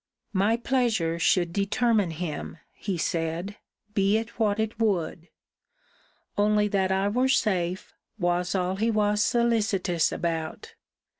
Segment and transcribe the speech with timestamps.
[0.33, 3.57] My pleasure should determine him, he said,
[3.93, 5.27] be it what it would.
[6.39, 10.73] Only that I were safe, was all he was solicitous about.